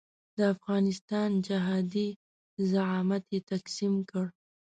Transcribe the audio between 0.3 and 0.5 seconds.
د